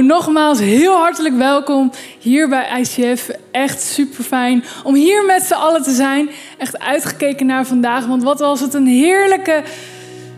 [0.00, 3.30] Hallo, nogmaals heel hartelijk welkom hier bij ICF.
[3.50, 6.30] Echt super fijn om hier met z'n allen te zijn.
[6.58, 9.62] Echt uitgekeken naar vandaag, want wat was het een heerlijke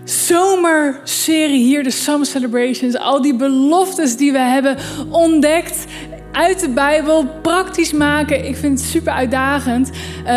[0.04, 2.96] zomerserie hier, de Summer Celebrations.
[2.96, 4.76] Al die beloftes die we hebben
[5.10, 5.84] ontdekt
[6.32, 8.46] uit de Bijbel, praktisch maken.
[8.46, 9.90] Ik vind het super uitdagend.
[10.24, 10.30] Uh,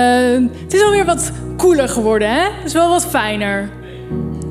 [0.64, 2.42] het is alweer wat cooler geworden, hè?
[2.42, 3.70] Het is wel wat fijner.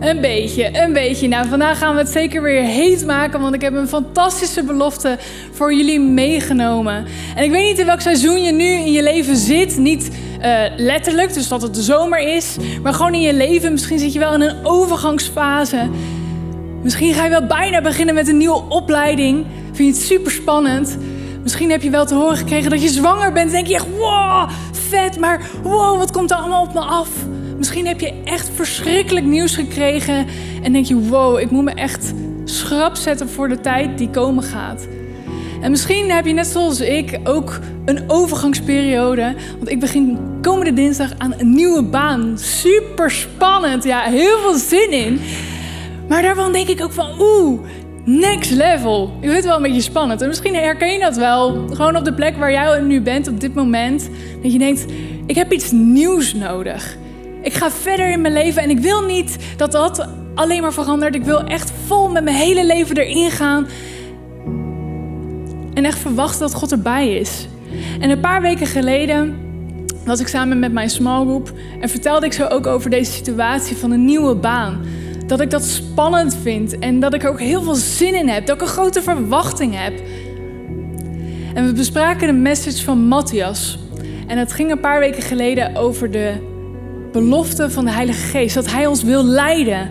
[0.00, 1.28] Een beetje, een beetje.
[1.28, 5.18] Nou, vandaag gaan we het zeker weer heet maken, want ik heb een fantastische belofte
[5.52, 7.06] voor jullie meegenomen.
[7.36, 9.76] En ik weet niet in welk seizoen je nu in je leven zit.
[9.76, 13.72] Niet uh, letterlijk, dus dat het de zomer is, maar gewoon in je leven.
[13.72, 15.88] Misschien zit je wel in een overgangsfase.
[16.82, 19.46] Misschien ga je wel bijna beginnen met een nieuwe opleiding.
[19.72, 20.96] Vind je het super spannend?
[21.42, 23.50] Misschien heb je wel te horen gekregen dat je zwanger bent.
[23.50, 27.08] denk je echt, wow, vet, maar wow, wat komt er allemaal op me af?
[27.56, 30.26] Misschien heb je echt verschrikkelijk nieuws gekregen
[30.62, 32.12] en denk je: wow, ik moet me echt
[32.44, 34.86] schrap zetten voor de tijd die komen gaat.
[35.60, 39.34] En misschien heb je net zoals ik ook een overgangsperiode.
[39.56, 42.38] Want ik begin komende dinsdag aan een nieuwe baan.
[42.38, 43.84] Super spannend.
[43.84, 45.20] Ja, heel veel zin in.
[46.08, 47.60] Maar daarvan denk ik ook van oeh,
[48.04, 49.12] next level.
[49.20, 50.20] Ik vind het wel een beetje spannend.
[50.20, 51.68] En misschien herken je dat wel.
[51.70, 54.08] Gewoon op de plek waar jij nu bent op dit moment.
[54.42, 54.84] Dat je denkt,
[55.26, 56.96] ik heb iets nieuws nodig.
[57.44, 61.14] Ik ga verder in mijn leven en ik wil niet dat dat alleen maar verandert.
[61.14, 63.66] Ik wil echt vol met mijn hele leven erin gaan.
[65.74, 67.46] En echt verwachten dat God erbij is.
[68.00, 69.36] En een paar weken geleden
[70.04, 73.76] was ik samen met mijn small group en vertelde ik zo ook over deze situatie
[73.76, 74.80] van een nieuwe baan.
[75.26, 78.46] Dat ik dat spannend vind en dat ik er ook heel veel zin in heb.
[78.46, 80.00] Dat ik een grote verwachting heb.
[81.54, 83.78] En we bespraken de message van Matthias.
[84.26, 86.52] En het ging een paar weken geleden over de
[87.14, 88.54] belofte van de Heilige Geest.
[88.54, 89.90] Dat Hij ons wil leiden.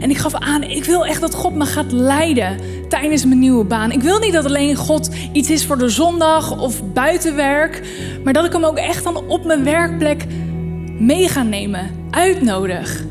[0.00, 2.58] En ik gaf aan, ik wil echt dat God me gaat leiden
[2.88, 3.92] tijdens mijn nieuwe baan.
[3.92, 7.82] Ik wil niet dat alleen God iets is voor de zondag of buitenwerk.
[8.24, 10.26] Maar dat ik hem ook echt dan op mijn werkplek
[10.98, 11.90] mee ga nemen.
[12.10, 13.04] Uitnodig.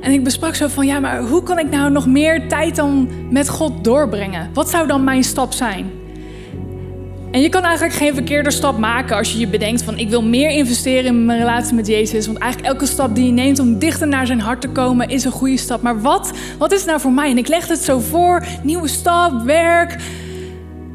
[0.00, 3.08] En ik besprak zo van, ja, maar hoe kan ik nou nog meer tijd dan
[3.30, 4.50] met God doorbrengen?
[4.52, 5.97] Wat zou dan mijn stap zijn?
[7.30, 10.22] En je kan eigenlijk geen verkeerde stap maken als je je bedenkt van ik wil
[10.22, 12.26] meer investeren in mijn relatie met Jezus.
[12.26, 15.24] Want eigenlijk elke stap die je neemt om dichter naar zijn hart te komen is
[15.24, 15.82] een goede stap.
[15.82, 17.30] Maar wat, wat is nou voor mij?
[17.30, 19.96] En ik leg het zo voor, nieuwe stap, werk.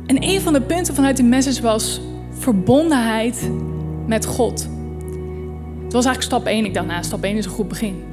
[0.06, 2.02] En een van de punten vanuit die message was
[2.40, 3.50] verbondenheid
[4.08, 4.68] met God.
[5.84, 6.66] Het was eigenlijk stap 1.
[6.66, 8.04] Ik dacht, nou, stap 1 is een goed begin.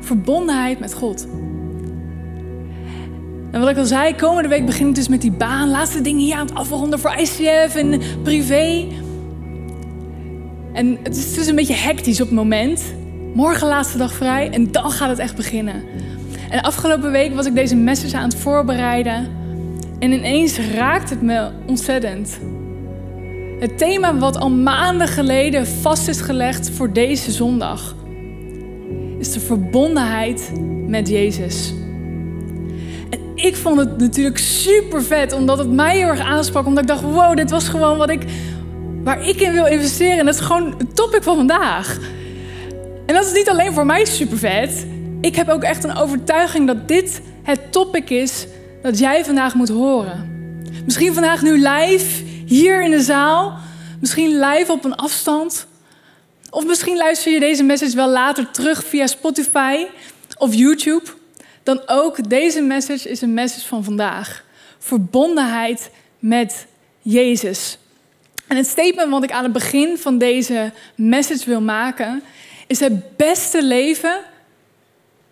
[0.00, 1.26] Verbondenheid met God.
[3.56, 5.70] En wat ik al zei, komende week begin ik dus met die baan.
[5.70, 8.86] Laatste dingen hier aan het afronden voor ICF en privé.
[10.72, 12.82] En het is dus een beetje hectisch op het moment.
[13.34, 15.84] Morgen laatste dag vrij en dan gaat het echt beginnen.
[16.50, 19.28] En afgelopen week was ik deze message aan het voorbereiden.
[19.98, 22.38] En ineens raakt het me ontzettend.
[23.58, 27.94] Het thema wat al maanden geleden vast is gelegd voor deze zondag
[29.18, 30.52] is de verbondenheid
[30.86, 31.74] met Jezus
[33.36, 36.66] ik vond het natuurlijk super vet, omdat het mij heel erg aansprak.
[36.66, 38.22] Omdat ik dacht, wow, dit was gewoon wat ik,
[39.02, 40.18] waar ik in wil investeren.
[40.18, 41.98] En dat is gewoon het topic van vandaag.
[43.06, 44.86] En dat is niet alleen voor mij super vet.
[45.20, 48.46] Ik heb ook echt een overtuiging dat dit het topic is
[48.82, 50.34] dat jij vandaag moet horen.
[50.84, 53.58] Misschien vandaag nu live, hier in de zaal.
[54.00, 55.66] Misschien live op een afstand.
[56.50, 59.86] Of misschien luister je deze message wel later terug via Spotify
[60.38, 61.02] of YouTube
[61.66, 64.44] dan ook deze message is een message van vandaag.
[64.78, 66.66] Verbondenheid met
[67.02, 67.78] Jezus.
[68.46, 72.22] En het statement wat ik aan het begin van deze message wil maken,
[72.66, 74.20] is het beste leven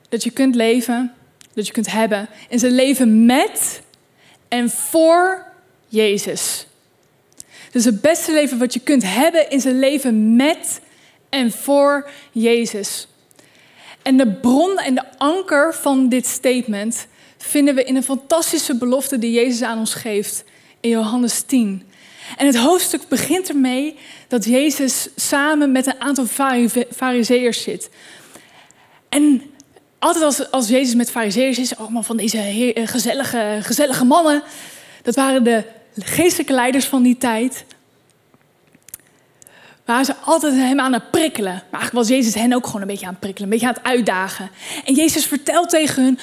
[0.09, 1.13] dat je kunt leven,
[1.53, 3.83] dat je kunt hebben, is het leven met
[4.49, 5.47] en voor
[5.89, 6.67] Jezus.
[7.71, 10.81] Dus het beste leven wat je kunt hebben is een leven met
[11.29, 13.07] en voor Jezus.
[14.05, 17.07] En de bron en de anker van dit statement
[17.37, 20.45] vinden we in een fantastische belofte die Jezus aan ons geeft
[20.81, 21.83] in Johannes 10.
[22.37, 23.97] En het hoofdstuk begint ermee
[24.29, 26.27] dat Jezus samen met een aantal
[26.91, 27.91] fariseërs zit.
[29.09, 29.43] En
[29.99, 34.43] altijd als, Jezus met fariseërs is, allemaal van deze eh, gezellige, gezellige mannen.
[35.03, 35.65] Dat waren de
[35.99, 37.65] geestelijke leiders van die tijd
[39.85, 41.53] waren ze altijd hem aan het prikkelen.
[41.53, 43.81] Maar eigenlijk was Jezus hen ook gewoon een beetje aan het prikkelen, een beetje aan
[43.83, 44.51] het uitdagen.
[44.85, 46.19] En Jezus vertelt tegen hun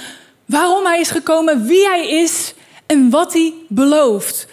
[0.46, 2.54] waarom hij is gekomen, wie hij is
[2.86, 4.48] en wat hij belooft.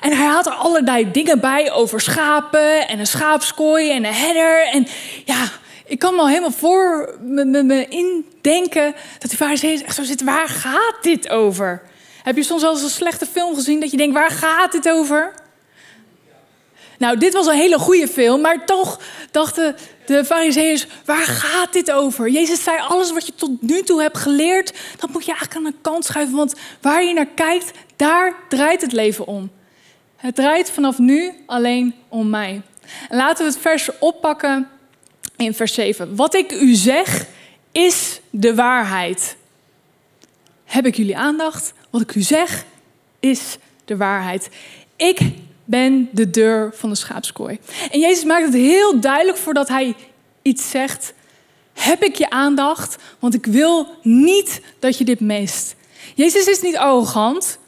[0.00, 4.66] En hij had er allerlei dingen bij over schapen en een schaapskooi en een herder.
[4.66, 4.86] En
[5.24, 5.48] ja,
[5.84, 10.02] ik kan me al helemaal voor me, me, me indenken dat die fariseeën echt zo
[10.02, 10.26] zitten.
[10.26, 11.82] Waar gaat dit over?
[12.22, 14.90] Heb je soms wel eens een slechte film gezien dat je denkt, waar gaat dit
[14.90, 15.34] over?
[16.98, 19.00] Nou, dit was een hele goede film, maar toch
[19.30, 22.28] dachten de fariseeërs, waar gaat dit over?
[22.28, 25.72] Jezus zei, alles wat je tot nu toe hebt geleerd, dat moet je eigenlijk aan
[25.72, 29.50] de kant schuiven, want waar je naar kijkt, daar draait het leven om.
[30.16, 32.62] Het draait vanaf nu alleen om mij.
[33.08, 34.68] En laten we het vers oppakken
[35.36, 36.16] in vers 7.
[36.16, 37.26] Wat ik u zeg,
[37.72, 39.36] is de waarheid.
[40.64, 41.72] Heb ik jullie aandacht?
[41.90, 42.64] Wat ik u zeg,
[43.20, 44.48] is de waarheid.
[44.96, 45.18] Ik
[45.68, 47.58] ben de deur van de schaapskooi.
[47.90, 49.94] En Jezus maakt het heel duidelijk voordat hij
[50.42, 51.12] iets zegt.
[51.72, 52.96] Heb ik je aandacht?
[53.18, 55.74] Want ik wil niet dat je dit mist.
[56.14, 57.58] Jezus is niet arrogant.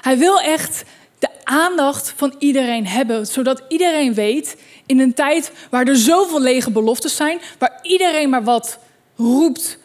[0.00, 0.84] Hij wil echt
[1.18, 4.56] de aandacht van iedereen hebben, zodat iedereen weet
[4.86, 8.78] in een tijd waar er zoveel lege beloftes zijn, waar iedereen maar wat
[9.16, 9.78] roept,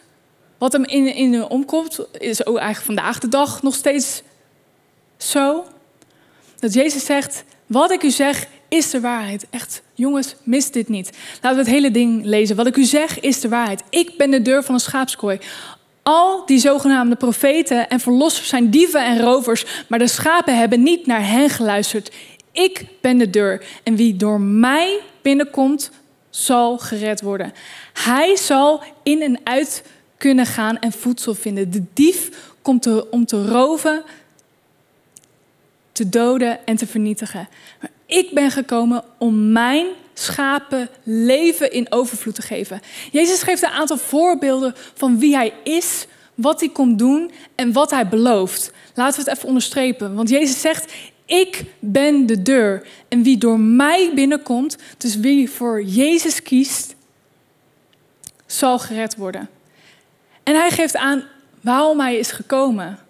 [0.57, 4.21] wat hem in, in omkomt, is ook eigenlijk vandaag de dag nog steeds
[5.17, 5.65] zo.
[6.65, 9.45] Dat Jezus zegt, wat ik u zeg is de waarheid.
[9.49, 11.09] Echt, jongens, mis dit niet.
[11.41, 12.55] Laten we het hele ding lezen.
[12.55, 13.83] Wat ik u zeg is de waarheid.
[13.89, 15.39] Ik ben de deur van een schaapskooi.
[16.03, 21.05] Al die zogenaamde profeten en verlossers zijn dieven en rovers, maar de schapen hebben niet
[21.05, 22.11] naar hen geluisterd.
[22.51, 25.91] Ik ben de deur en wie door mij binnenkomt,
[26.29, 27.53] zal gered worden.
[27.93, 29.83] Hij zal in en uit
[30.17, 31.71] kunnen gaan en voedsel vinden.
[31.71, 32.29] De dief
[32.61, 34.03] komt om te roven,
[35.95, 37.47] te doden en te vernietigen.
[37.81, 42.81] Maar ik ben gekomen om mijn schapen leven in overvloed te geven.
[43.11, 47.91] Jezus geeft een aantal voorbeelden van wie hij is, wat hij komt doen en wat
[47.91, 48.71] hij belooft.
[48.93, 50.15] Laten we het even onderstrepen.
[50.15, 50.93] Want Jezus zegt:
[51.25, 52.87] Ik ben de deur.
[53.07, 56.95] En wie door mij binnenkomt, dus wie voor Jezus kiest,
[58.45, 59.49] zal gered worden.
[60.43, 61.23] En hij geeft aan
[61.61, 63.04] waarom hij is gekomen.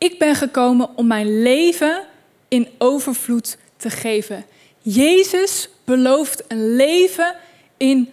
[0.00, 2.04] Ik ben gekomen om mijn leven
[2.48, 4.44] in overvloed te geven.
[4.78, 7.34] Jezus belooft een leven
[7.76, 8.12] in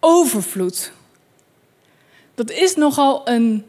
[0.00, 0.92] overvloed.
[2.34, 3.66] Dat is nogal een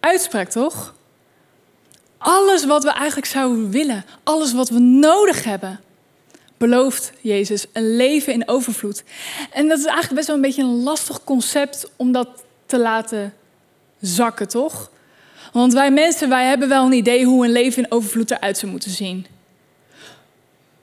[0.00, 0.94] uitspraak, toch?
[2.18, 5.80] Alles wat we eigenlijk zouden willen, alles wat we nodig hebben,
[6.56, 9.02] belooft Jezus een leven in overvloed.
[9.52, 12.28] En dat is eigenlijk best wel een beetje een lastig concept om dat
[12.66, 13.34] te laten
[14.00, 14.90] zakken, toch?
[15.56, 18.70] Want wij mensen, wij hebben wel een idee hoe een leven in overvloed eruit zou
[18.70, 19.26] moeten zien.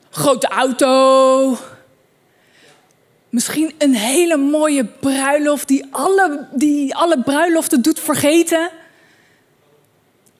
[0.09, 1.57] Grote auto.
[3.29, 8.69] Misschien een hele mooie bruiloft die alle, die alle bruiloften doet vergeten.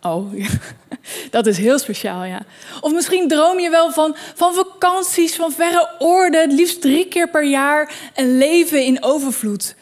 [0.01, 0.33] Oh,
[1.31, 2.41] dat is heel speciaal, ja.
[2.81, 7.43] Of misschien droom je wel van, van vakanties van verre orde, liefst drie keer per
[7.43, 7.93] jaar.
[8.15, 9.75] Een leven in overvloed.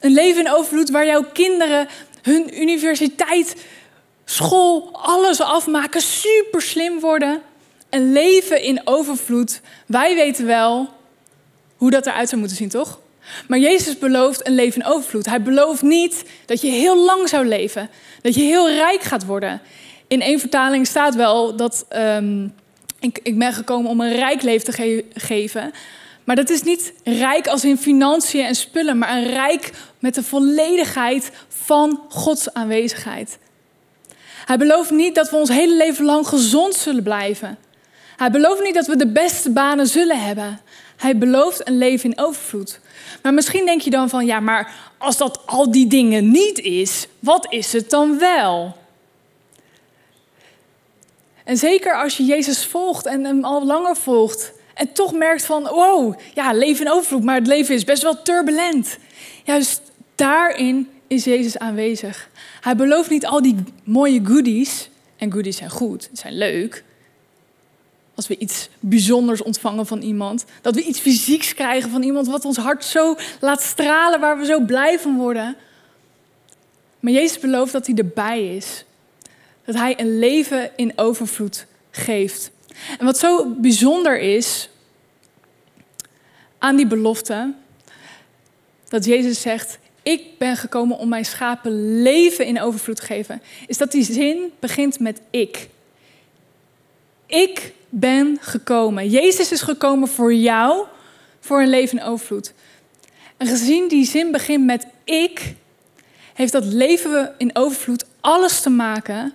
[0.00, 1.88] Een leven in overvloed waar jouw kinderen
[2.22, 3.56] hun universiteit
[4.28, 7.42] school, alles afmaken, super slim worden.
[7.90, 9.60] Een leven in overvloed.
[9.86, 10.88] Wij weten wel
[11.76, 13.00] hoe dat eruit zou moeten zien, toch?
[13.48, 15.26] Maar Jezus belooft een leven in overvloed.
[15.26, 17.90] Hij belooft niet dat je heel lang zou leven,
[18.22, 19.60] dat je heel rijk gaat worden.
[20.06, 22.54] In één vertaling staat wel dat um,
[23.00, 25.72] ik, ik, ben gekomen om een rijk leven te geven.
[26.24, 30.22] Maar dat is niet rijk als in financiën en spullen, maar een rijk met de
[30.22, 33.38] volledigheid van Gods aanwezigheid.
[34.46, 37.58] Hij belooft niet dat we ons hele leven lang gezond zullen blijven.
[38.16, 40.60] Hij belooft niet dat we de beste banen zullen hebben.
[40.96, 42.80] Hij belooft een leven in overvloed.
[43.22, 47.06] Maar misschien denk je dan van, ja, maar als dat al die dingen niet is,
[47.18, 48.76] wat is het dan wel?
[51.44, 55.62] En zeker als je Jezus volgt en hem al langer volgt en toch merkt van,
[55.62, 58.98] wow, ja, leven in overvloed, maar het leven is best wel turbulent.
[59.44, 59.80] Juist
[60.14, 62.30] daarin is Jezus aanwezig.
[62.60, 64.90] Hij belooft niet al die mooie goodies.
[65.16, 66.84] En goodies zijn goed, zijn leuk.
[68.14, 70.44] Als we iets bijzonders ontvangen van iemand.
[70.62, 74.44] Dat we iets fysieks krijgen van iemand wat ons hart zo laat stralen, waar we
[74.44, 75.56] zo blij van worden.
[77.00, 78.84] Maar Jezus belooft dat hij erbij is.
[79.64, 82.50] Dat hij een leven in overvloed geeft.
[82.98, 84.68] En wat zo bijzonder is
[86.58, 87.54] aan die belofte,
[88.88, 93.78] dat Jezus zegt: ik ben gekomen om mijn schapen leven in overvloed te geven, is
[93.78, 95.68] dat die zin begint met ik.
[97.26, 99.08] Ik ben gekomen.
[99.08, 100.86] Jezus is gekomen voor jou,
[101.40, 102.52] voor een leven in overvloed.
[103.36, 105.54] En gezien die zin begint met ik,
[106.34, 109.32] heeft dat leven in overvloed alles te maken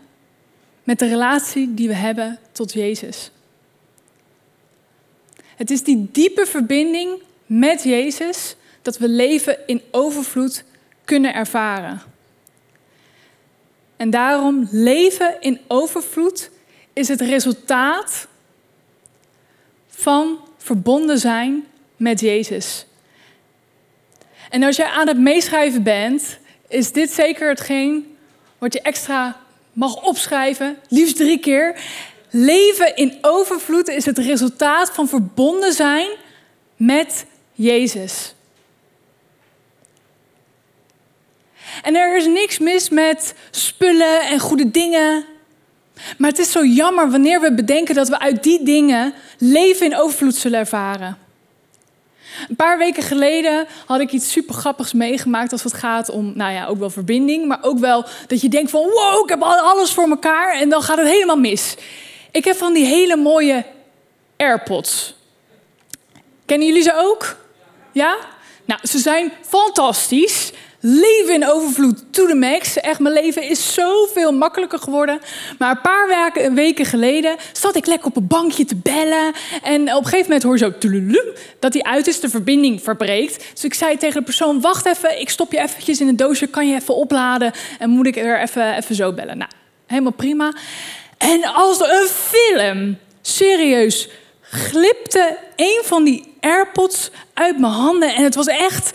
[0.84, 3.32] met de relatie die we hebben tot Jezus.
[5.56, 10.64] Het is die diepe verbinding met Jezus dat we leven in overvloed
[11.06, 12.02] kunnen ervaren.
[13.98, 16.50] En daarom leven in overvloed
[16.94, 18.28] is het resultaat
[19.88, 22.86] van verbonden zijn met Jezus.
[24.50, 28.18] En als je aan het meeschrijven bent, is dit zeker hetgeen
[28.58, 29.42] wat je extra
[29.74, 31.82] mag opschrijven, liefst drie keer.
[32.30, 36.10] Leven in overvloed is het resultaat van verbonden zijn
[36.76, 38.34] met Jezus.
[41.84, 45.26] En er is niks mis met spullen en goede dingen.
[46.18, 49.98] Maar het is zo jammer wanneer we bedenken dat we uit die dingen leven in
[49.98, 51.18] overvloed zullen ervaren.
[52.50, 56.54] Een paar weken geleden had ik iets super grappigs meegemaakt als het gaat om, nou
[56.54, 59.92] ja, ook wel verbinding, maar ook wel dat je denkt van, wow, ik heb alles
[59.92, 61.76] voor elkaar en dan gaat het helemaal mis.
[62.32, 63.66] Ik heb van die hele mooie
[64.38, 65.16] AirPods.
[66.46, 67.36] Kennen jullie ze ook?
[67.92, 68.18] Ja?
[68.66, 70.52] Nou, ze zijn fantastisch.
[70.84, 72.80] Leven in overvloed to the max.
[72.80, 75.20] Echt, mijn leven is zoveel makkelijker geworden.
[75.58, 79.34] Maar een paar weken geleden zat ik lekker op een bankje te bellen.
[79.64, 80.74] En op een gegeven moment hoor je zo
[81.60, 83.46] dat die uit is, de verbinding verbreekt.
[83.54, 86.48] Dus ik zei tegen de persoon, wacht even, ik stop je eventjes in een doosje.
[86.48, 87.52] Kan je even opladen?
[87.80, 89.38] En moet ik er even, even zo bellen?
[89.38, 89.52] Nou,
[89.86, 90.54] helemaal prima.
[91.18, 94.10] En als een film, serieus,
[94.42, 98.16] glipte een van die AirPods uit mijn handen.
[98.16, 98.92] En het was echt...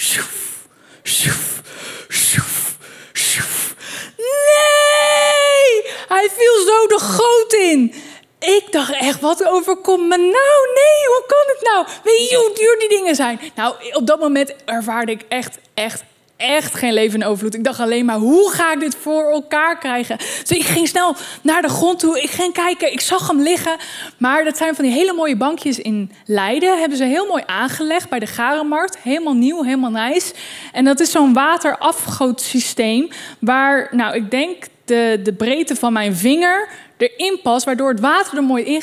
[0.00, 1.62] sjoef,
[2.08, 2.76] sjoef,
[3.12, 3.74] sjoef.
[4.16, 5.92] Nee!
[6.08, 7.94] Hij viel zo de goot in.
[8.38, 10.74] Ik dacht echt, wat overkomt me nou?
[10.74, 11.86] Nee, hoe kan het nou?
[12.04, 13.40] Weet je hoe duur die dingen zijn?
[13.54, 16.02] Nou, op dat moment ervaarde ik echt, echt,
[16.40, 17.54] echt geen leven in overvloed.
[17.54, 20.16] Ik dacht alleen maar, hoe ga ik dit voor elkaar krijgen?
[20.16, 22.22] Dus ik ging snel naar de grond toe.
[22.22, 23.76] Ik ging kijken, ik zag hem liggen.
[24.16, 26.78] Maar dat zijn van die hele mooie bankjes in Leiden.
[26.78, 28.98] Hebben ze heel mooi aangelegd bij de Garenmarkt.
[28.98, 30.34] Helemaal nieuw, helemaal nice.
[30.72, 33.08] En dat is zo'n waterafgootsysteem.
[33.38, 37.64] Waar, nou, ik denk de, de breedte van mijn vinger erin past.
[37.64, 38.82] Waardoor het water er mooi in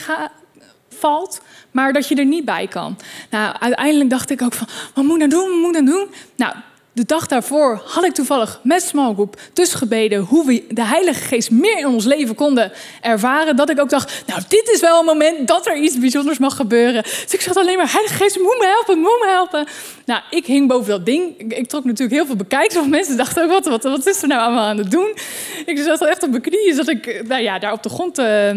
[0.90, 1.42] valt
[1.78, 2.98] maar dat je er niet bij kan.
[3.30, 5.98] Nou, uiteindelijk dacht ik ook van, wat moet ik nou doen, wat moet ik nou
[5.98, 6.08] doen?
[6.36, 6.56] Nou,
[6.98, 11.52] de dag daarvoor had ik toevallig met Smallgroep dus gebeden hoe we de Heilige Geest
[11.52, 13.56] meer in ons leven konden ervaren.
[13.56, 16.56] Dat ik ook dacht, nou dit is wel een moment dat er iets bijzonders mag
[16.56, 17.04] gebeuren.
[17.04, 19.68] Dus ik zat alleen maar, Heilige Geest, moet me helpen, moet me helpen.
[20.06, 21.54] Nou, ik hing boven dat ding.
[21.54, 22.76] Ik, trok natuurlijk heel veel bekijks.
[22.76, 25.18] Want mensen dachten ook, wat, wat, wat is er nou allemaal aan het doen?
[25.66, 28.20] Ik zat echt op mijn knieën, zat ik nou ja, daar op de grond...
[28.20, 28.52] Uh,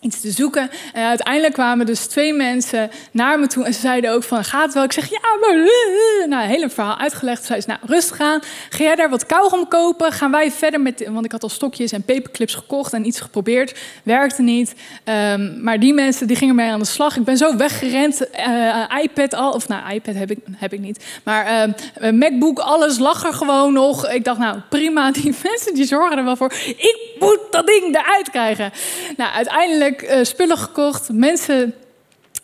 [0.00, 0.70] iets te zoeken.
[0.92, 4.64] En uiteindelijk kwamen dus twee mensen naar me toe en ze zeiden ook van, gaat
[4.64, 4.84] het wel?
[4.84, 5.56] Ik zeg, ja, maar...
[6.26, 7.44] Nou, een hele verhaal uitgelegd.
[7.44, 8.40] Ze zei, nou, rustig aan.
[8.68, 10.12] Ga jij daar wat kauwgom kopen?
[10.12, 11.08] Gaan wij verder met...
[11.08, 13.78] Want ik had al stokjes en paperclips gekocht en iets geprobeerd.
[14.02, 14.74] Werkte niet.
[15.04, 17.16] Um, maar die mensen, die gingen mee aan de slag.
[17.16, 18.26] Ik ben zo weggerend.
[19.02, 19.52] IPad al...
[19.52, 21.04] Of nou, iPad heb ik, heb ik niet.
[21.22, 21.68] Maar
[22.00, 24.08] uh, MacBook, alles lag er gewoon nog.
[24.08, 25.10] Ik dacht, nou, prima.
[25.18, 26.52] Die mensen, die zorgen er wel voor.
[26.66, 28.72] Ik moet dat ding eruit krijgen.
[29.16, 31.12] Nou, uiteindelijk uh, spullen gekocht.
[31.12, 31.74] Mensen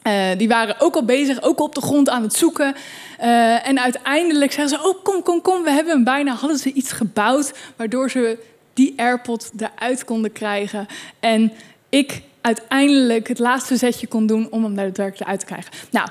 [0.07, 2.75] uh, die waren ook al bezig, ook op de grond aan het zoeken.
[3.21, 5.63] Uh, en uiteindelijk zeggen ze: Oh, kom, kom, kom.
[5.63, 7.53] We hebben bijna hadden ze iets gebouwd.
[7.77, 8.39] Waardoor ze
[8.75, 10.87] die AirPod eruit konden krijgen.
[11.21, 11.53] En
[11.89, 15.73] ik uiteindelijk het laatste zetje kon doen om hem daadwerkelijk eruit te krijgen.
[15.91, 16.09] Nou,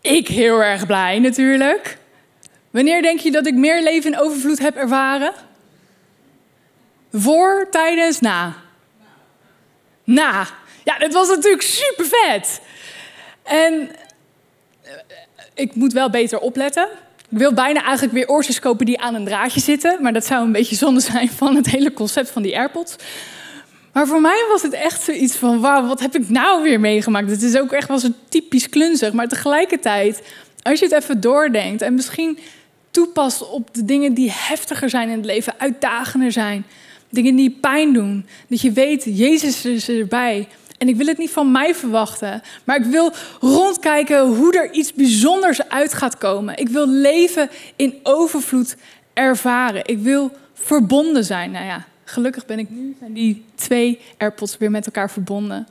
[0.00, 1.98] ik heel erg blij natuurlijk.
[2.70, 5.32] Wanneer denk je dat ik meer leven in overvloed heb ervaren?
[7.12, 8.54] Voor, tijdens, na.
[10.08, 10.46] Nou,
[10.84, 12.60] ja, dat was natuurlijk super vet.
[13.42, 13.90] En
[14.82, 14.92] eh,
[15.54, 16.88] ik moet wel beter opletten.
[17.30, 20.02] Ik wil bijna eigenlijk weer oortjes kopen die aan een draadje zitten.
[20.02, 22.96] Maar dat zou een beetje zonde zijn van het hele concept van die AirPods.
[23.92, 27.30] Maar voor mij was het echt zoiets van: wauw, wat heb ik nou weer meegemaakt?
[27.30, 29.12] Het is ook echt wel zo typisch klunzig.
[29.12, 30.22] Maar tegelijkertijd,
[30.62, 32.38] als je het even doordenkt en misschien
[32.90, 36.66] toepast op de dingen die heftiger zijn in het leven, uitdagender zijn,
[37.10, 38.26] Dingen die pijn doen.
[38.48, 40.48] Dat je weet, Jezus is erbij.
[40.78, 44.92] En ik wil het niet van mij verwachten, maar ik wil rondkijken hoe er iets
[44.92, 46.58] bijzonders uit gaat komen.
[46.58, 48.76] Ik wil leven in overvloed
[49.12, 49.82] ervaren.
[49.86, 51.50] Ik wil verbonden zijn.
[51.50, 55.66] Nou ja, gelukkig ben ik nu zijn die twee AirPods weer met elkaar verbonden.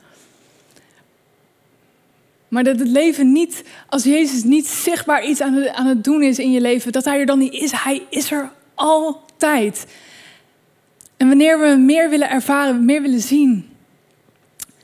[2.48, 6.38] Maar dat het leven niet, als Jezus niet zichtbaar iets aan aan het doen is
[6.38, 7.72] in je leven, dat Hij er dan niet is.
[7.72, 9.86] Hij is er altijd.
[11.18, 13.68] En wanneer we meer willen ervaren, meer willen zien,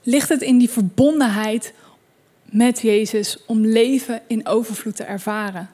[0.02, 1.72] ligt het in die verbondenheid
[2.44, 5.70] met Jezus om leven in overvloed te ervaren.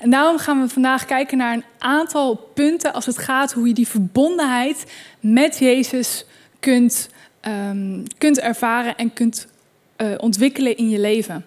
[0.00, 3.74] En daarom gaan we vandaag kijken naar een aantal punten als het gaat hoe je
[3.74, 6.24] die verbondenheid met Jezus
[6.60, 7.08] kunt,
[7.42, 9.46] um, kunt ervaren en kunt
[9.96, 11.44] uh, ontwikkelen in je leven.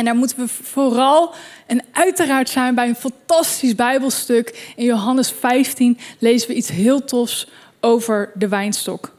[0.00, 1.34] En daar moeten we vooral
[1.66, 4.72] en uiteraard zijn bij een fantastisch Bijbelstuk.
[4.76, 7.46] In Johannes 15 lezen we iets heel tofs
[7.80, 9.16] over de wijnstok.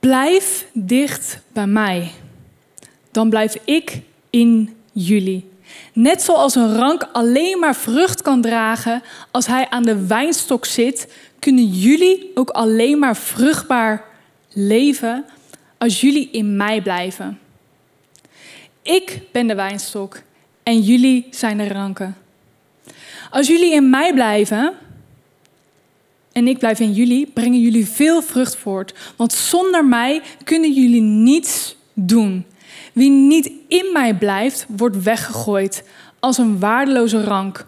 [0.00, 2.10] Blijf dicht bij mij,
[3.10, 4.00] dan blijf ik
[4.30, 5.50] in jullie.
[5.92, 11.12] Net zoals een rank alleen maar vrucht kan dragen als hij aan de wijnstok zit,
[11.38, 14.04] kunnen jullie ook alleen maar vruchtbaar
[14.52, 15.24] leven
[15.78, 17.38] als jullie in mij blijven.
[18.88, 20.20] Ik ben de wijnstok
[20.62, 22.16] en jullie zijn de ranken.
[23.30, 24.74] Als jullie in mij blijven
[26.32, 28.94] en ik blijf in jullie, brengen jullie veel vrucht voort.
[29.16, 32.44] Want zonder mij kunnen jullie niets doen.
[32.92, 35.84] Wie niet in mij blijft, wordt weggegooid
[36.20, 37.66] als een waardeloze rank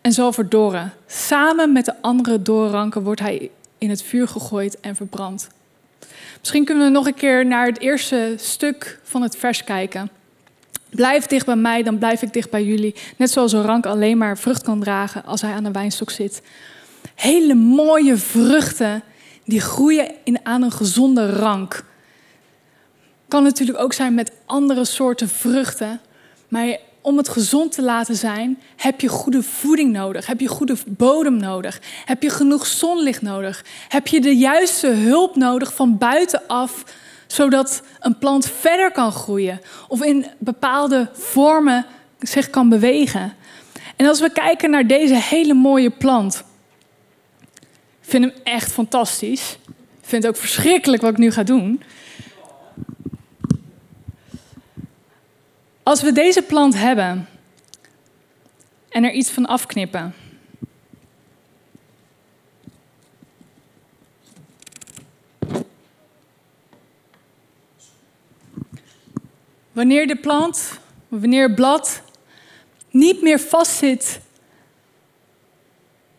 [0.00, 0.92] en zal verdorren.
[1.06, 5.48] Samen met de andere doorranken wordt hij in het vuur gegooid en verbrand.
[6.38, 10.10] Misschien kunnen we nog een keer naar het eerste stuk van het vers kijken.
[10.90, 12.94] Blijf dicht bij mij, dan blijf ik dicht bij jullie.
[13.16, 16.42] Net zoals een rank alleen maar vrucht kan dragen als hij aan de wijnstok zit.
[17.14, 19.02] Hele mooie vruchten
[19.44, 21.84] die groeien in, aan een gezonde rank.
[23.28, 26.00] Kan natuurlijk ook zijn met andere soorten vruchten.
[26.48, 30.26] Maar om het gezond te laten zijn, heb je goede voeding nodig.
[30.26, 31.80] Heb je goede bodem nodig.
[32.04, 33.64] Heb je genoeg zonlicht nodig.
[33.88, 36.84] Heb je de juiste hulp nodig van buitenaf
[37.32, 41.86] zodat een plant verder kan groeien of in bepaalde vormen
[42.18, 43.34] zich kan bewegen.
[43.96, 46.44] En als we kijken naar deze hele mooie plant,
[48.02, 49.58] ik vind hem echt fantastisch.
[50.00, 51.82] Ik vind het ook verschrikkelijk wat ik nu ga doen.
[55.82, 57.28] Als we deze plant hebben
[58.88, 60.14] en er iets van afknippen,
[69.72, 72.02] Wanneer de plant, wanneer het blad
[72.90, 74.20] niet meer vastzit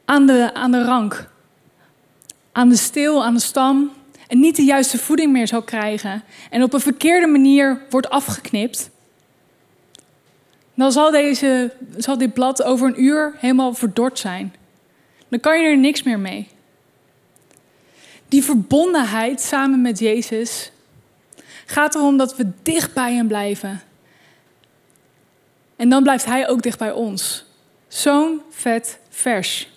[0.05, 1.29] aan de, aan de rank,
[2.51, 3.91] aan de steel, aan de stam,
[4.27, 8.89] en niet de juiste voeding meer zal krijgen en op een verkeerde manier wordt afgeknipt,
[10.73, 14.55] dan zal, deze, zal dit blad over een uur helemaal verdord zijn.
[15.29, 16.47] Dan kan je er niks meer mee.
[18.27, 20.71] Die verbondenheid samen met Jezus
[21.71, 23.81] gaat erom dat we dicht bij Hem blijven.
[25.75, 27.45] En dan blijft Hij ook dicht bij ons.
[27.87, 29.69] Zo'n vet vers.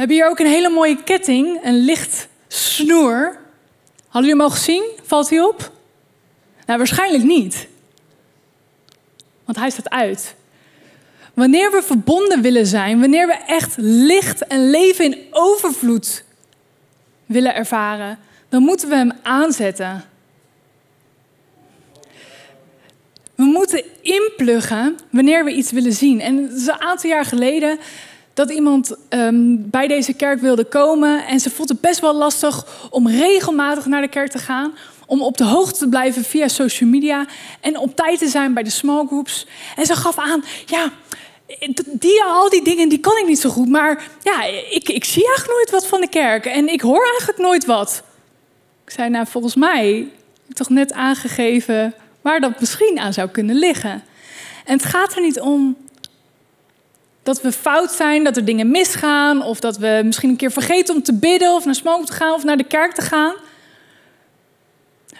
[0.00, 3.38] We hebben hier ook een hele mooie ketting, een licht snoer.
[4.08, 4.84] Hadden jullie hem al gezien?
[5.02, 5.70] Valt hij op?
[6.66, 7.68] Nou, waarschijnlijk niet.
[9.44, 10.34] Want hij staat uit.
[11.34, 16.24] Wanneer we verbonden willen zijn, wanneer we echt licht en leven in overvloed
[17.30, 20.04] willen ervaren, dan moeten we hem aanzetten.
[23.34, 26.20] We moeten inpluggen wanneer we iets willen zien.
[26.20, 27.78] En het is een aantal jaar geleden
[28.34, 31.26] dat iemand ehm, bij deze kerk wilde komen.
[31.26, 34.72] En ze vond het best wel lastig om regelmatig naar de kerk te gaan.
[35.06, 37.26] Om op de hoogte te blijven via social media.
[37.60, 39.46] En op tijd te zijn bij de small groups.
[39.76, 40.92] En ze gaf aan, ja,
[41.86, 43.68] die, al die dingen die kan ik niet zo goed.
[43.68, 46.46] Maar ja, ik, ik zie eigenlijk nooit wat van de kerk.
[46.46, 48.02] En ik hoor eigenlijk nooit wat.
[48.84, 50.08] Ik zei, nou volgens mij
[50.46, 54.04] heb toch net aangegeven waar dat misschien aan zou kunnen liggen.
[54.64, 55.76] En het gaat er niet om
[57.22, 60.94] dat we fout zijn, dat er dingen misgaan, of dat we misschien een keer vergeten
[60.94, 63.34] om te bidden, of naar smoke te gaan, of naar de kerk te gaan.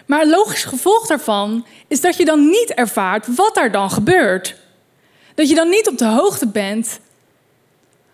[0.05, 4.55] Maar een logisch gevolg daarvan is dat je dan niet ervaart wat er dan gebeurt.
[5.41, 6.99] Dat je dan niet op de hoogte bent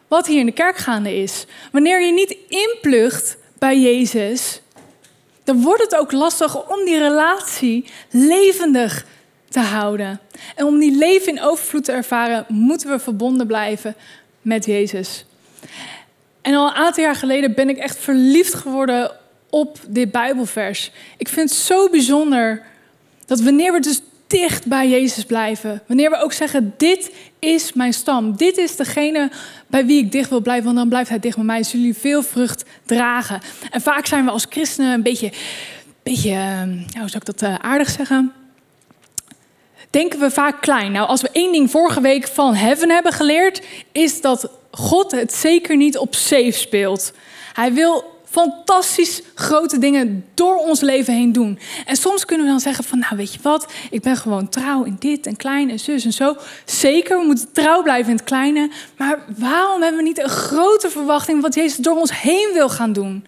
[0.08, 1.46] wat hier in de kerk gaande is.
[1.72, 4.62] Wanneer je niet inplugt bij Jezus,
[5.44, 9.06] dan wordt het ook lastig om die relatie levendig
[9.50, 10.20] te houden.
[10.56, 13.96] En om die leven in overvloed te ervaren, moeten we verbonden blijven
[14.42, 15.26] met Jezus.
[16.42, 19.12] En al een aantal jaar geleden ben ik echt verliefd geworden
[19.50, 20.92] op dit Bijbelvers.
[21.18, 22.66] Ik vind het zo bijzonder
[23.26, 25.82] dat wanneer we dus dicht bij Jezus blijven.
[25.88, 28.36] Wanneer we ook zeggen, dit is mijn stam.
[28.36, 29.32] Dit is degene
[29.68, 31.64] bij wie ik dicht wil blijven, want dan blijft hij dicht bij mij.
[31.64, 33.42] Zullen jullie veel vrucht dragen.
[33.72, 35.32] En vaak zijn we als christenen een beetje,
[36.04, 38.34] beetje ehm, hoe zou ik dat eh, aardig zeggen?
[39.90, 40.92] Denken we vaak klein.
[40.92, 43.62] Nou, als we één ding vorige week van Heaven hebben geleerd,
[43.92, 47.14] is dat God het zeker niet op safe speelt.
[47.54, 51.60] Hij wil fantastisch grote dingen door ons leven heen doen.
[51.86, 54.84] En soms kunnen we dan zeggen van, nou weet je wat, ik ben gewoon trouw
[54.84, 56.36] in dit en klein en zus en zo.
[56.66, 58.70] Zeker, we moeten trouw blijven in het kleine.
[58.98, 62.94] Maar waarom hebben we niet een grote verwachting wat Jezus door ons heen wil gaan
[62.94, 63.26] doen?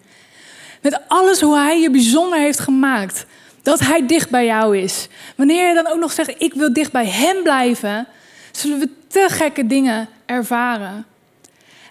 [0.82, 3.26] Met alles hoe Hij je bijzonder heeft gemaakt.
[3.62, 5.08] Dat Hij dicht bij jou is.
[5.36, 8.06] Wanneer je dan ook nog zegt, ik wil dicht bij Hem blijven,
[8.52, 11.06] zullen we te gekke dingen ervaren.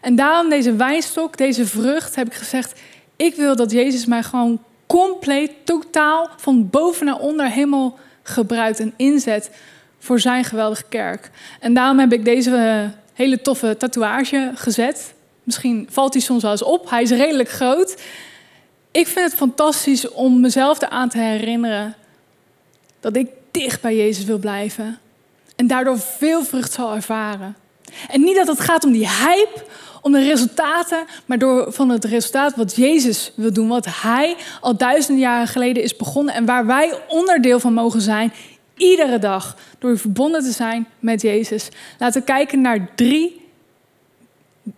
[0.01, 2.79] En daarom deze wijnstok, deze vrucht, heb ik gezegd,
[3.19, 8.93] ik wil dat Jezus mij gewoon compleet, totaal, van boven naar onder helemaal gebruikt en
[8.95, 9.51] inzet
[9.99, 11.31] voor zijn geweldige kerk.
[11.59, 15.13] En daarom heb ik deze eh, hele toffe tatoeage gezet.
[15.43, 16.89] Misschien valt hij soms wel eens op.
[16.89, 18.01] Hij is redelijk groot.
[18.91, 21.95] Ik vind het fantastisch om mezelf eraan te herinneren
[22.99, 24.99] dat ik dicht bij Jezus wil blijven.
[25.55, 27.55] En daardoor veel vrucht zal ervaren.
[28.09, 29.65] En niet dat het gaat om die hype,
[30.01, 34.77] om de resultaten, maar door van het resultaat wat Jezus wil doen, wat Hij al
[34.77, 38.33] duizenden jaren geleden is begonnen en waar wij onderdeel van mogen zijn,
[38.77, 41.69] iedere dag, door verbonden te zijn met Jezus.
[41.99, 43.41] Laten we kijken naar drie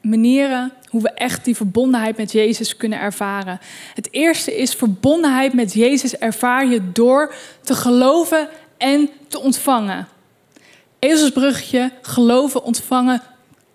[0.02, 3.60] manieren hoe we echt die verbondenheid met Jezus kunnen ervaren.
[3.94, 8.48] Het eerste is verbondenheid met Jezus ervaar je door te geloven
[8.78, 10.08] en te ontvangen.
[11.02, 13.22] Ezelsbruggetje, geloven, ontvangen,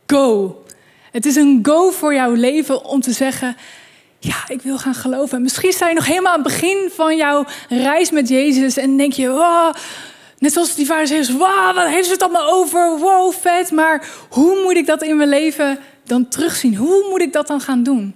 [0.06, 0.56] go.
[1.12, 3.56] Het is een go voor jouw leven om te zeggen,
[4.18, 5.42] ja, ik wil gaan geloven.
[5.42, 9.12] Misschien sta je nog helemaal aan het begin van jouw reis met Jezus en denk
[9.12, 9.72] je, oh,
[10.38, 12.98] net zoals die fariseeërs, wow, wat heeft het allemaal over?
[12.98, 13.70] Wow, vet.
[13.70, 16.76] Maar hoe moet ik dat in mijn leven dan terugzien?
[16.76, 18.14] Hoe moet ik dat dan gaan doen?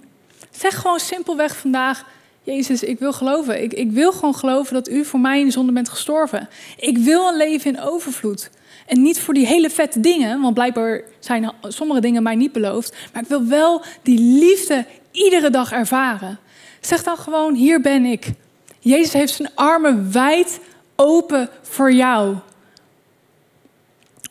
[0.51, 2.05] Zeg gewoon simpelweg vandaag,
[2.43, 3.63] Jezus, ik wil geloven.
[3.63, 6.49] Ik, ik wil gewoon geloven dat u voor mij in de zonde bent gestorven.
[6.77, 8.49] Ik wil een leven in overvloed.
[8.85, 12.95] En niet voor die hele vette dingen, want blijkbaar zijn sommige dingen mij niet beloofd.
[13.13, 16.39] Maar ik wil wel die liefde iedere dag ervaren.
[16.79, 18.31] Zeg dan gewoon, hier ben ik.
[18.79, 20.59] Jezus heeft zijn armen wijd
[20.95, 22.35] open voor jou.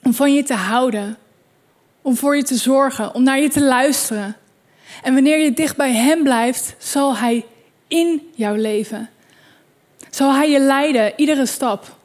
[0.03, 1.17] Om van je te houden.
[2.03, 3.15] Om voor je te zorgen.
[3.15, 4.37] Om naar je te luisteren.
[5.03, 7.45] En wanneer je dicht bij Hem blijft, zal Hij
[7.89, 9.11] in jouw leven.
[10.11, 11.99] Zal Hij je leiden, iedere stap.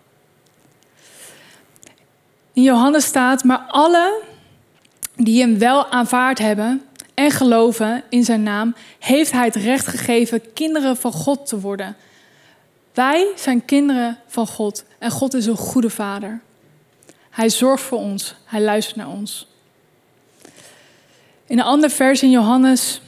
[2.56, 4.22] In Johannes staat, maar alle
[5.16, 6.82] die hem wel aanvaard hebben
[7.14, 11.96] en geloven in zijn naam, heeft hij het recht gegeven kinderen van God te worden.
[12.94, 16.42] Wij zijn kinderen van God en God is een goede vader.
[17.30, 19.48] Hij zorgt voor ons, hij luistert naar ons.
[21.46, 23.02] In een ander vers in Johannes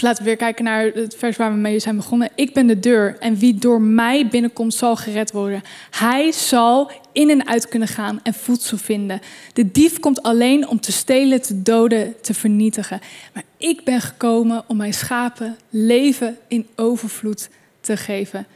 [0.00, 2.30] laten we weer kijken naar het vers waar we mee zijn begonnen.
[2.34, 5.62] Ik ben de deur en wie door mij binnenkomt zal gered worden.
[5.90, 9.20] Hij zal in en uit kunnen gaan en voedsel vinden.
[9.52, 13.00] De dief komt alleen om te stelen, te doden, te vernietigen.
[13.34, 17.48] Maar ik ben gekomen om mijn schapen leven in overvloed
[17.80, 18.46] te geven.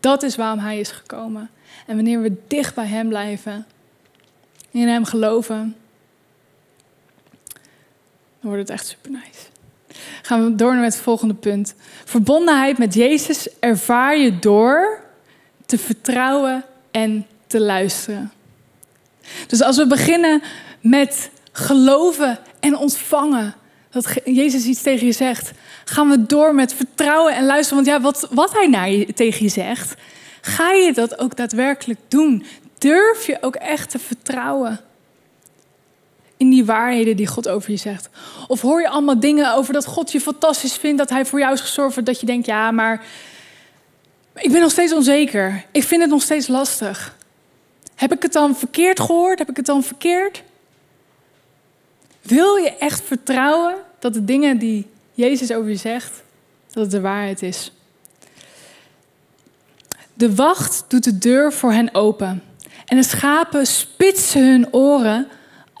[0.00, 1.50] Dat is waarom hij is gekomen.
[1.86, 3.66] En wanneer we dicht bij hem blijven,
[4.70, 5.76] in hem geloven,
[8.40, 9.51] dan wordt het echt super nice
[10.22, 11.74] gaan we door naar het volgende punt.
[12.04, 15.00] Verbondenheid met Jezus ervaar je door
[15.66, 18.32] te vertrouwen en te luisteren.
[19.46, 20.42] Dus als we beginnen
[20.80, 23.54] met geloven en ontvangen,
[23.90, 25.50] dat Jezus iets tegen je zegt,
[25.84, 27.84] gaan we door met vertrouwen en luisteren.
[27.84, 29.94] Want ja, wat, wat hij naar je, tegen je zegt,
[30.40, 32.44] ga je dat ook daadwerkelijk doen?
[32.78, 34.80] Durf je ook echt te vertrouwen?
[36.42, 38.08] In die waarheden die God over je zegt?
[38.48, 41.52] Of hoor je allemaal dingen over dat God je fantastisch vindt, dat Hij voor jou
[41.52, 43.04] is gestorven, dat je denkt, ja, maar
[44.34, 45.64] ik ben nog steeds onzeker.
[45.72, 47.16] Ik vind het nog steeds lastig.
[47.94, 49.38] Heb ik het dan verkeerd gehoord?
[49.38, 50.42] Heb ik het dan verkeerd?
[52.22, 56.22] Wil je echt vertrouwen dat de dingen die Jezus over je zegt,
[56.72, 57.72] dat het de waarheid is?
[60.14, 62.42] De wacht doet de deur voor hen open.
[62.86, 65.28] En de schapen spitsen hun oren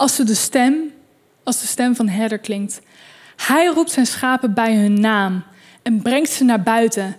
[0.02, 0.92] als de stem,
[1.44, 2.80] als de stem van herder klinkt.
[3.36, 5.44] Hij roept zijn schapen bij hun naam
[5.82, 7.16] en brengt ze naar buiten.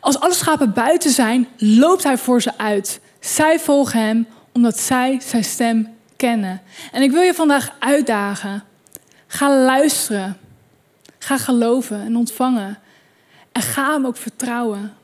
[0.00, 3.00] Als alle schapen buiten zijn, loopt hij voor ze uit.
[3.20, 6.62] Zij volgen hem omdat zij zijn stem kennen.
[6.92, 8.64] En ik wil je vandaag uitdagen.
[9.26, 10.38] Ga luisteren.
[11.18, 12.78] Ga geloven en ontvangen.
[13.52, 14.94] En ga hem ook vertrouwen.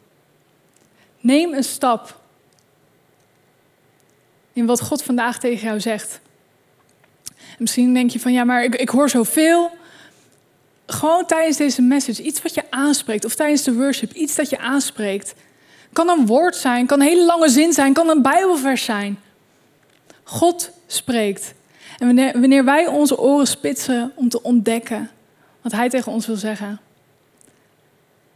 [1.21, 2.21] Neem een stap
[4.53, 6.21] in wat God vandaag tegen jou zegt.
[7.61, 9.71] Misschien denk je van ja, maar ik, ik hoor zoveel.
[10.87, 14.59] Gewoon tijdens deze message, iets wat je aanspreekt, of tijdens de worship, iets dat je
[14.59, 15.35] aanspreekt.
[15.93, 19.19] Kan een woord zijn, kan een hele lange zin zijn, kan een Bijbelvers zijn.
[20.23, 21.55] God spreekt.
[21.99, 25.11] En wanneer, wanneer wij onze oren spitsen om te ontdekken
[25.63, 26.81] wat Hij tegen ons wil zeggen,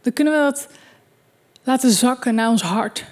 [0.01, 0.67] dan kunnen we dat
[1.63, 3.05] laten zakken naar ons hart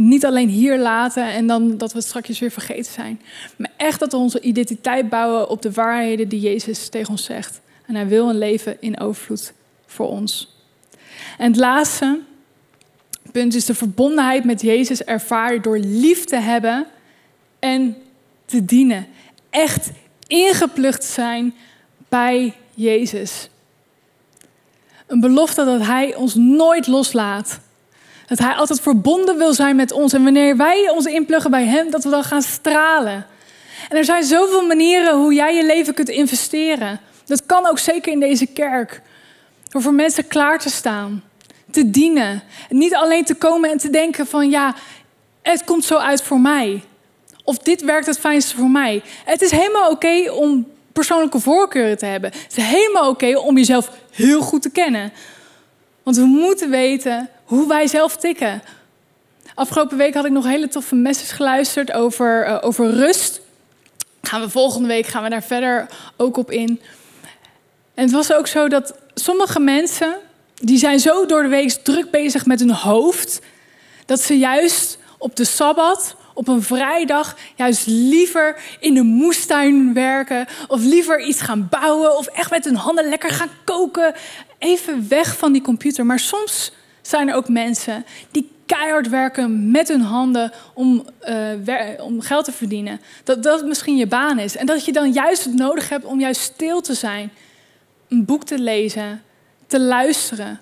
[0.00, 3.20] niet alleen hier laten en dan dat we straks weer vergeten zijn.
[3.56, 7.60] Maar echt dat we onze identiteit bouwen op de waarheden die Jezus tegen ons zegt.
[7.86, 9.52] En hij wil een leven in overvloed
[9.86, 10.56] voor ons.
[11.38, 12.20] En het laatste,
[13.32, 16.86] punt is de verbondenheid met Jezus ervaar je door lief te hebben
[17.58, 17.96] en
[18.44, 19.06] te dienen.
[19.50, 19.90] Echt
[20.26, 21.54] ingeplucht zijn
[22.08, 23.48] bij Jezus.
[25.06, 27.60] Een belofte dat Hij ons nooit loslaat.
[28.28, 30.12] Dat Hij altijd verbonden wil zijn met ons.
[30.12, 33.26] En wanneer wij ons inpluggen bij Hem, dat we dan gaan stralen.
[33.88, 37.00] En er zijn zoveel manieren hoe jij je leven kunt investeren.
[37.24, 39.02] Dat kan ook zeker in deze kerk.
[39.68, 41.24] Door voor mensen klaar te staan,
[41.70, 42.42] te dienen.
[42.68, 44.74] En niet alleen te komen en te denken van ja,
[45.42, 46.82] het komt zo uit voor mij.
[47.44, 49.02] Of dit werkt het fijnste voor mij.
[49.24, 52.30] Het is helemaal oké om persoonlijke voorkeuren te hebben.
[52.32, 55.12] Het is helemaal oké om jezelf heel goed te kennen.
[56.02, 58.62] Want we moeten weten hoe wij zelf tikken.
[59.54, 63.40] Afgelopen week had ik nog hele toffe messages geluisterd over, uh, over rust.
[64.22, 66.80] Gaan we volgende week gaan we daar verder ook op in.
[67.94, 70.16] En het was ook zo dat sommige mensen,
[70.54, 73.40] die zijn zo door de week druk bezig met hun hoofd,
[74.06, 80.46] dat ze juist op de Sabbat op een vrijdag juist liever in de moestuin werken.
[80.68, 82.16] Of liever iets gaan bouwen.
[82.16, 84.14] Of echt met hun handen lekker gaan koken.
[84.58, 86.06] Even weg van die computer.
[86.06, 86.72] Maar soms
[87.08, 92.52] zijn er ook mensen die keihard werken met hun handen om, uh, om geld te
[92.52, 93.00] verdienen.
[93.24, 94.56] Dat dat misschien je baan is.
[94.56, 97.32] En dat je dan juist het nodig hebt om juist stil te zijn.
[98.08, 99.22] Een boek te lezen,
[99.66, 100.60] te luisteren.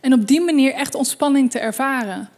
[0.00, 2.28] En op die manier echt ontspanning te ervaren.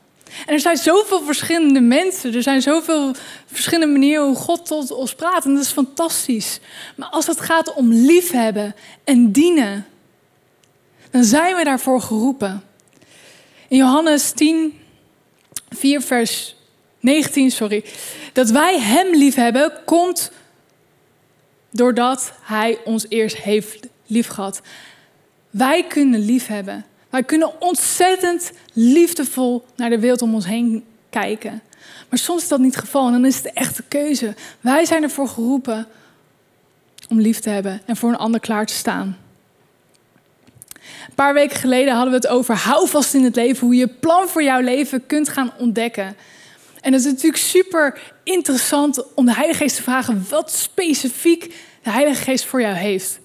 [0.46, 2.34] En er zijn zoveel verschillende mensen.
[2.34, 3.14] Er zijn zoveel
[3.46, 5.44] verschillende manieren hoe God tot ons praat.
[5.44, 6.60] En dat is fantastisch.
[6.96, 9.86] Maar als het gaat om liefhebben en dienen,
[11.10, 12.62] dan zijn we daarvoor geroepen.
[13.70, 14.78] In Johannes 10,
[15.68, 16.56] 4 vers
[17.00, 17.84] 19, sorry.
[18.32, 20.32] Dat wij Hem liefhebben, komt
[21.70, 24.60] doordat Hij ons eerst heeft liefgehad.
[25.50, 26.84] Wij kunnen liefhebben.
[27.10, 31.62] Wij kunnen ontzettend liefdevol naar de wereld om ons heen kijken.
[32.08, 34.34] Maar soms is dat niet het geval en dan is het echt een keuze.
[34.60, 35.86] Wij zijn ervoor geroepen
[37.08, 39.18] om lief te hebben en voor een ander klaar te staan.
[41.08, 43.86] Een paar weken geleden hadden we het over hou vast in het leven, hoe je
[43.86, 46.16] plan voor jouw leven kunt gaan ontdekken.
[46.80, 51.90] En het is natuurlijk super interessant om de Heilige Geest te vragen wat specifiek de
[51.90, 53.20] Heilige Geest voor jou heeft.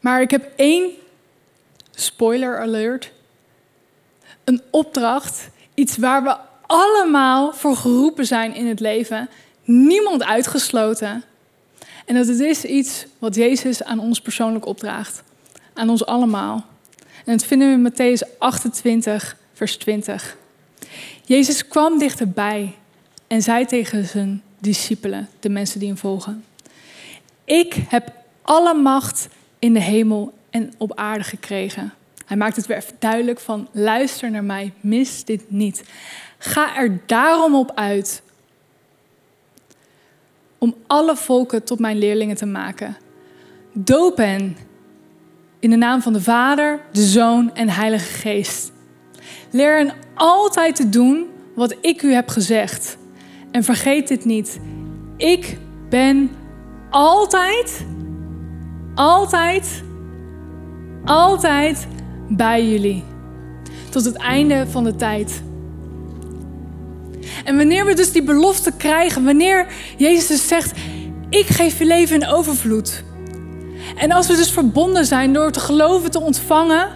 [0.00, 0.90] Maar ik heb één
[1.94, 3.12] spoiler alert,
[4.44, 9.28] een opdracht, iets waar we allemaal voor geroepen zijn in het leven,
[9.64, 11.24] niemand uitgesloten.
[12.04, 15.22] En dat het is iets wat Jezus aan ons persoonlijk opdraagt,
[15.78, 16.64] aan ons allemaal.
[17.24, 20.36] En dat vinden we in Matthäus 28, vers 20.
[21.24, 22.74] Jezus kwam dichterbij
[23.26, 26.44] en zei tegen zijn discipelen, de mensen die hem volgen:
[27.44, 28.12] Ik heb
[28.42, 31.92] alle macht in de hemel en op aarde gekregen.
[32.26, 35.84] Hij maakt het weer duidelijk van luister naar mij, mis dit niet.
[36.38, 38.22] Ga er daarom op uit
[40.58, 42.96] om alle volken tot mijn leerlingen te maken.
[43.72, 44.56] Doop hen
[45.60, 48.72] in de naam van de Vader, de Zoon en Heilige Geest.
[49.50, 52.96] Leer altijd te doen wat ik u heb gezegd.
[53.50, 54.60] En vergeet dit niet.
[55.16, 56.30] Ik ben
[56.90, 57.86] altijd,
[58.94, 59.82] altijd
[61.08, 61.86] altijd
[62.28, 63.04] bij jullie.
[63.90, 65.42] Tot het einde van de tijd.
[67.44, 69.66] En wanneer we dus die belofte krijgen, wanneer
[69.96, 70.78] Jezus dus zegt:
[71.30, 73.04] Ik geef je leven in overvloed.
[73.96, 76.88] En als we dus verbonden zijn door te geloven, te ontvangen,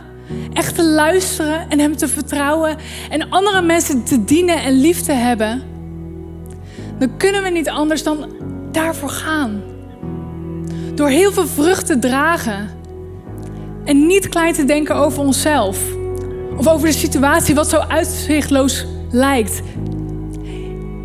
[0.52, 2.76] echt te luisteren en Hem te vertrouwen
[3.10, 5.62] en andere mensen te dienen en lief te hebben,
[6.98, 8.26] dan kunnen we niet anders dan
[8.72, 9.62] daarvoor gaan.
[10.94, 12.70] Door heel veel vrucht te dragen
[13.84, 15.78] en niet klein te denken over onszelf.
[16.56, 19.62] Of over de situatie wat zo uitzichtloos lijkt.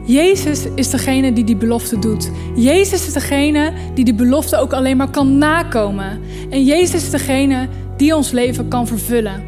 [0.07, 2.31] Jezus is degene die die belofte doet.
[2.55, 6.21] Jezus is degene die die belofte ook alleen maar kan nakomen.
[6.49, 7.67] En Jezus is degene
[7.97, 9.43] die ons leven kan vervullen.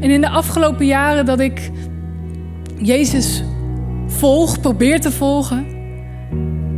[0.00, 1.70] En in de afgelopen jaren dat ik
[2.76, 3.42] Jezus
[4.06, 5.66] volg, probeer te volgen,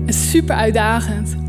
[0.07, 1.44] is super uitdagend.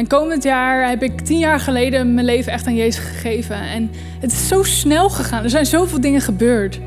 [0.00, 3.56] En komend jaar heb ik tien jaar geleden mijn leven echt aan Jezus gegeven.
[3.56, 5.42] En het is zo snel gegaan.
[5.42, 6.80] Er zijn zoveel dingen gebeurd.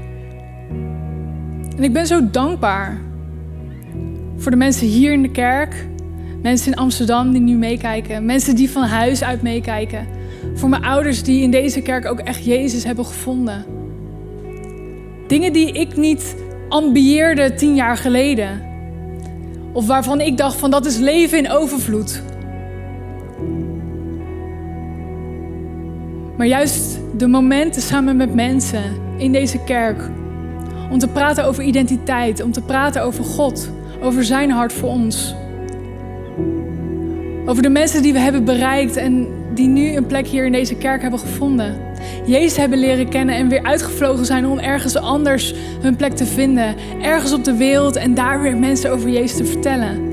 [1.78, 3.02] En ik ben zo dankbaar
[4.38, 5.88] voor de mensen hier in de kerk.
[6.41, 8.26] Mensen in Amsterdam die nu meekijken.
[8.26, 10.08] Mensen die van huis uit meekijken.
[10.56, 13.65] Voor mijn ouders die in deze kerk ook echt Jezus hebben gevonden.
[15.28, 16.36] Dingen die ik niet
[16.69, 18.62] ambieerde tien jaar geleden.
[19.73, 22.21] Of waarvan ik dacht van dat is leven in overvloed.
[26.38, 28.84] Maar juist de momenten samen met mensen
[29.17, 30.10] in deze kerk.
[30.91, 33.69] Om te praten over identiteit, om te praten over God,
[34.02, 35.36] over zijn hart voor ons.
[37.46, 40.76] Over de mensen die we hebben bereikt en die nu een plek hier in deze
[40.76, 41.78] kerk hebben gevonden.
[42.26, 46.76] Jezus hebben leren kennen en weer uitgevlogen zijn om ergens anders hun plek te vinden.
[47.02, 50.12] Ergens op de wereld en daar weer mensen over Jezus te vertellen.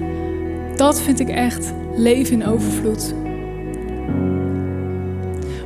[0.76, 3.14] Dat vind ik echt leven in overvloed.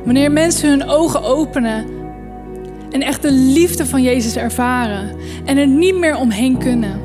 [0.05, 1.85] Wanneer mensen hun ogen openen
[2.91, 5.09] en echt de liefde van Jezus ervaren
[5.45, 6.99] en er niet meer omheen kunnen.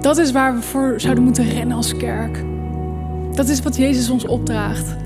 [0.00, 2.44] Dat is waar we voor zouden moeten rennen als kerk.
[3.34, 4.96] Dat is wat Jezus ons opdraagt.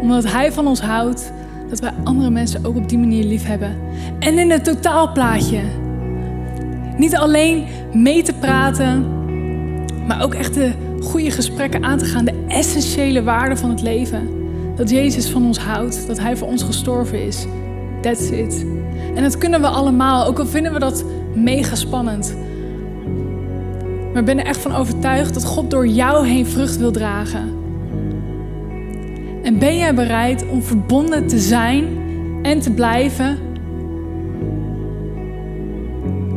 [0.00, 1.32] Omdat Hij van ons houdt,
[1.68, 3.76] dat wij andere mensen ook op die manier lief hebben.
[4.18, 5.60] En in het totaalplaatje.
[6.96, 9.06] Niet alleen mee te praten,
[10.06, 12.24] maar ook echt de goede gesprekken aan te gaan.
[12.24, 14.45] De essentiële waarden van het leven.
[14.76, 17.46] Dat Jezus van ons houdt, dat Hij voor ons gestorven is.
[18.00, 18.66] That's it.
[19.14, 22.36] En dat kunnen we allemaal, ook al vinden we dat mega spannend.
[24.12, 27.54] Maar ik ben er echt van overtuigd dat God door jou heen vrucht wil dragen.
[29.42, 31.84] En ben jij bereid om verbonden te zijn
[32.42, 33.38] en te blijven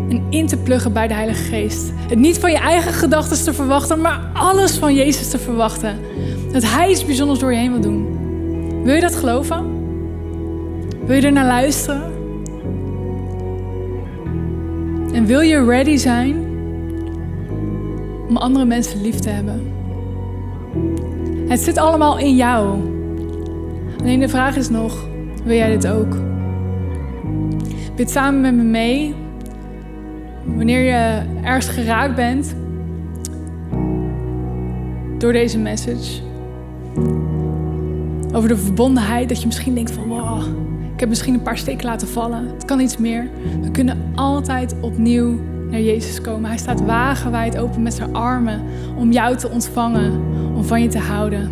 [0.10, 1.92] en in te pluggen bij de Heilige Geest?
[2.08, 6.00] Het niet van je eigen gedachten te verwachten, maar alles van Jezus te verwachten.
[6.52, 8.29] Dat Hij iets bijzonders door je heen wil doen.
[8.84, 9.66] Wil je dat geloven?
[11.06, 12.02] Wil je er naar luisteren?
[15.14, 16.36] En wil je ready zijn
[18.28, 19.74] om andere mensen lief te hebben?
[21.48, 22.80] Het zit allemaal in jou.
[24.00, 25.08] Alleen de vraag is nog,
[25.44, 26.18] wil jij dit ook?
[27.96, 29.16] Bid samen met me mee.
[30.46, 32.56] Wanneer je ergens geraakt bent
[35.18, 36.22] door deze message.
[38.34, 40.42] Over de verbondenheid, dat je misschien denkt van wow,
[40.94, 42.48] ik heb misschien een paar steken laten vallen.
[42.48, 43.30] Het kan iets meer.
[43.62, 45.40] We kunnen altijd opnieuw
[45.72, 46.50] naar Jezus komen.
[46.50, 48.62] Hij staat wagenwijd open met zijn armen
[48.98, 50.22] om jou te ontvangen,
[50.56, 51.52] om van je te houden.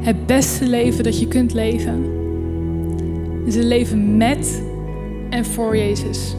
[0.00, 2.04] Het beste leven dat je kunt leven
[3.44, 4.62] is een leven met
[5.30, 6.36] en voor Jezus.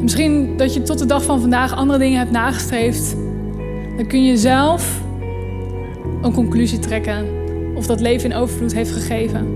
[0.00, 3.16] misschien dat je tot de dag van vandaag andere dingen hebt nagestreefd.
[3.96, 5.02] Dan kun je zelf
[6.22, 7.37] een conclusie trekken
[7.78, 9.46] of dat leven in overvloed heeft gegeven.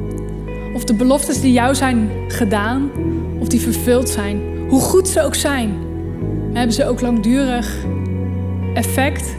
[0.74, 2.90] Of de beloftes die jou zijn gedaan,
[3.38, 4.40] of die vervuld zijn.
[4.68, 5.74] Hoe goed ze ook zijn.
[6.52, 7.76] Hebben ze ook langdurig
[8.74, 9.34] effect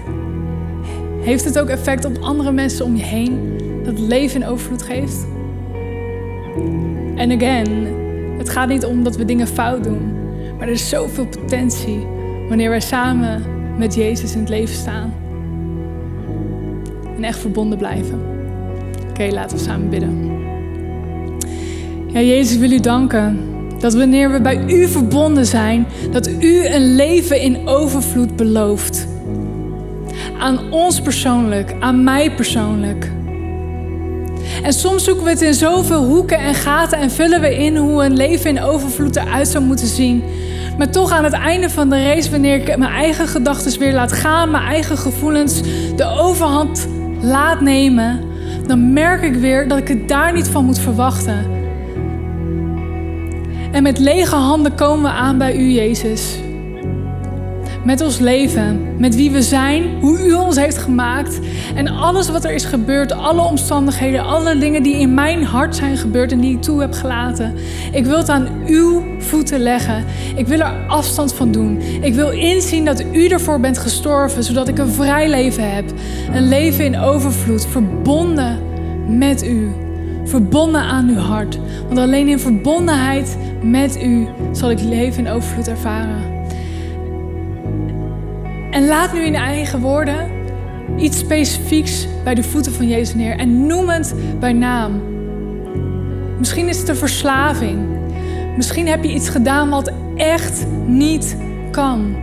[1.23, 5.25] heeft het ook effect op andere mensen om je heen dat leven in overvloed geeft?
[7.15, 7.87] En again,
[8.37, 10.13] het gaat niet om dat we dingen fout doen,
[10.57, 12.07] maar er is zoveel potentie
[12.47, 13.43] wanneer wij samen
[13.77, 15.13] met Jezus in het leven staan.
[17.15, 18.32] En echt verbonden blijven.
[19.13, 20.31] Oké, laten we samen bidden.
[22.07, 23.39] Ja, Jezus, wil u danken
[23.79, 29.07] dat wanneer we bij u verbonden zijn, dat u een leven in overvloed belooft.
[30.39, 33.11] Aan ons persoonlijk, aan mij persoonlijk.
[34.63, 38.03] En soms zoeken we het in zoveel hoeken en gaten en vullen we in hoe
[38.03, 40.23] een leven in overvloed eruit zou moeten zien.
[40.77, 44.11] Maar toch aan het einde van de race, wanneer ik mijn eigen gedachten weer laat
[44.11, 45.61] gaan, mijn eigen gevoelens
[45.95, 46.87] de overhand
[47.21, 48.31] laat nemen,
[48.67, 51.45] dan merk ik weer dat ik het daar niet van moet verwachten.
[53.71, 56.37] En met lege handen komen we aan bij u, Jezus
[57.83, 61.39] met ons leven, met wie we zijn, hoe u ons heeft gemaakt
[61.75, 65.97] en alles wat er is gebeurd, alle omstandigheden, alle dingen die in mijn hart zijn
[65.97, 67.53] gebeurd en die ik toe heb gelaten.
[67.91, 70.03] Ik wil het aan uw voeten leggen.
[70.35, 71.81] Ik wil er afstand van doen.
[72.01, 75.85] Ik wil inzien dat u ervoor bent gestorven, zodat ik een vrij leven heb.
[76.33, 78.59] Een leven in overvloed, verbonden
[79.07, 79.71] met u.
[80.25, 81.59] Verbonden aan uw hart.
[81.87, 86.32] Want alleen in verbondenheid met u zal ik leven in overvloed ervaren.
[88.73, 90.31] En laat nu in eigen woorden
[90.97, 95.01] iets specifieks bij de voeten van Jezus neer en noem het bij naam.
[96.37, 97.87] Misschien is het een verslaving.
[98.55, 101.37] Misschien heb je iets gedaan wat echt niet
[101.71, 102.15] kan.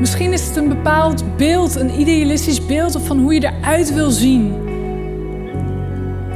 [0.00, 4.54] Misschien is het een bepaald beeld, een idealistisch beeld van hoe je eruit wil zien.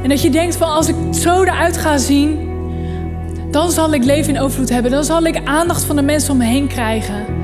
[0.03, 2.49] En dat je denkt van als ik zo eruit ga zien,
[3.51, 4.91] dan zal ik leven in overvloed hebben.
[4.91, 7.38] Dan zal ik aandacht van de mensen om me heen krijgen.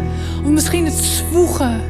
[0.45, 1.81] Of misschien het zwoegen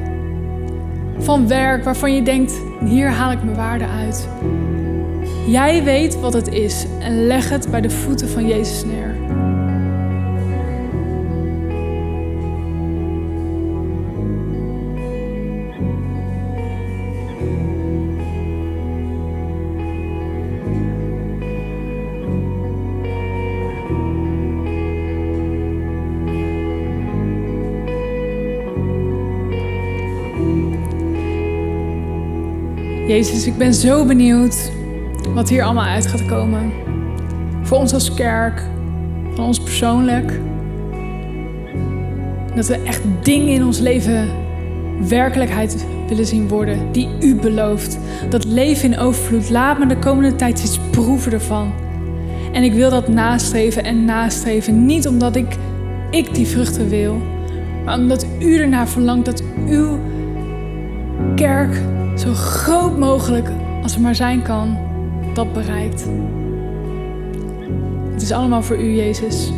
[1.17, 2.53] van werk waarvan je denkt,
[2.85, 4.27] hier haal ik mijn waarde uit.
[5.47, 9.15] Jij weet wat het is en leg het bij de voeten van Jezus neer.
[33.15, 34.71] Jezus, ik ben zo benieuwd
[35.33, 36.71] wat hier allemaal uit gaat komen.
[37.63, 38.61] Voor ons als kerk,
[39.33, 40.39] van ons persoonlijk.
[42.55, 44.29] Dat we echt dingen in ons leven
[45.07, 47.97] werkelijkheid willen zien worden die u belooft.
[48.29, 49.49] Dat leven in overvloed.
[49.49, 51.73] Laat me de komende tijd iets proeven ervan.
[52.51, 54.85] En ik wil dat nastreven en nastreven.
[54.85, 55.55] Niet omdat ik,
[56.11, 57.21] ik die vruchten wil,
[57.85, 59.99] maar omdat u ernaar verlangt dat uw
[61.35, 61.77] kerk
[62.25, 63.49] zo groot mogelijk
[63.81, 64.77] als het maar zijn kan,
[65.33, 66.05] dat bereikt.
[68.11, 69.51] Het is allemaal voor u, Jezus.